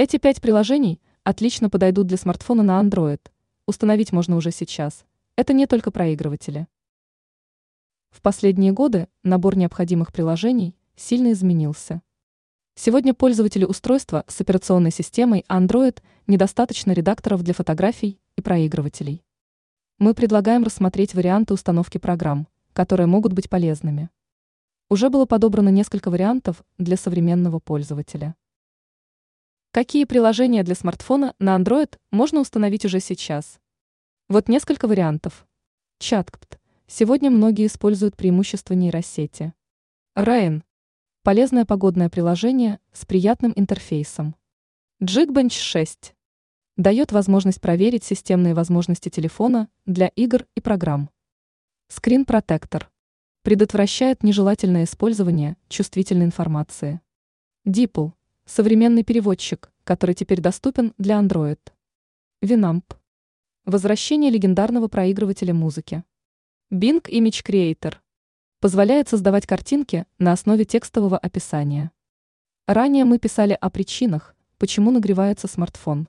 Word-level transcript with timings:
Эти 0.00 0.16
пять 0.16 0.40
приложений 0.40 1.00
отлично 1.24 1.68
подойдут 1.68 2.06
для 2.06 2.16
смартфона 2.16 2.62
на 2.62 2.80
Android. 2.80 3.20
Установить 3.66 4.12
можно 4.12 4.36
уже 4.36 4.52
сейчас. 4.52 5.04
Это 5.34 5.52
не 5.52 5.66
только 5.66 5.90
проигрыватели. 5.90 6.68
В 8.10 8.22
последние 8.22 8.70
годы 8.70 9.08
набор 9.24 9.56
необходимых 9.56 10.12
приложений 10.12 10.76
сильно 10.94 11.32
изменился. 11.32 12.00
Сегодня 12.76 13.12
пользователю 13.12 13.66
устройства 13.66 14.22
с 14.28 14.40
операционной 14.40 14.92
системой 14.92 15.44
Android 15.48 16.00
недостаточно 16.28 16.92
редакторов 16.92 17.42
для 17.42 17.52
фотографий 17.52 18.20
и 18.36 18.40
проигрывателей. 18.40 19.24
Мы 19.98 20.14
предлагаем 20.14 20.62
рассмотреть 20.62 21.14
варианты 21.14 21.54
установки 21.54 21.98
программ, 21.98 22.46
которые 22.72 23.08
могут 23.08 23.32
быть 23.32 23.50
полезными. 23.50 24.10
Уже 24.90 25.10
было 25.10 25.26
подобрано 25.26 25.70
несколько 25.70 26.08
вариантов 26.08 26.62
для 26.78 26.96
современного 26.96 27.58
пользователя. 27.58 28.36
Какие 29.78 30.06
приложения 30.06 30.64
для 30.64 30.74
смартфона 30.74 31.36
на 31.38 31.56
Android 31.56 31.96
можно 32.10 32.40
установить 32.40 32.84
уже 32.84 32.98
сейчас? 32.98 33.60
Вот 34.28 34.48
несколько 34.48 34.88
вариантов. 34.88 35.46
Чаткпт. 36.00 36.58
Сегодня 36.88 37.30
многие 37.30 37.66
используют 37.66 38.16
преимущества 38.16 38.74
нейросети. 38.74 39.54
Rain 40.16 40.62
Полезное 41.22 41.64
погодное 41.64 42.08
приложение 42.08 42.80
с 42.92 43.06
приятным 43.06 43.52
интерфейсом. 43.54 44.34
Jigbench 45.00 45.52
6 45.52 46.12
дает 46.76 47.12
возможность 47.12 47.60
проверить 47.60 48.02
системные 48.02 48.54
возможности 48.54 49.10
телефона 49.10 49.68
для 49.86 50.08
игр 50.08 50.44
и 50.56 50.60
программ. 50.60 51.08
Screen 51.88 52.26
Protector 52.26 52.86
предотвращает 53.44 54.24
нежелательное 54.24 54.82
использование 54.82 55.56
чувствительной 55.68 56.26
информации. 56.26 57.00
DeepL– 57.64 58.10
современный 58.48 59.04
переводчик, 59.04 59.70
который 59.84 60.14
теперь 60.14 60.40
доступен 60.40 60.94
для 60.96 61.20
Android. 61.20 61.58
Winamp– 62.42 62.96
возвращение 63.66 64.30
легендарного 64.30 64.88
проигрывателя 64.88 65.52
музыки. 65.52 66.02
Bing 66.72 67.02
Image 67.02 67.44
Creator– 67.44 67.96
позволяет 68.60 69.08
создавать 69.08 69.46
картинки 69.46 70.06
на 70.18 70.32
основе 70.32 70.64
текстового 70.64 71.18
описания. 71.18 71.92
Ранее 72.66 73.04
мы 73.04 73.18
писали 73.18 73.56
о 73.60 73.70
причинах, 73.70 74.34
почему 74.56 74.90
нагревается 74.90 75.46
смартфон. 75.46 76.08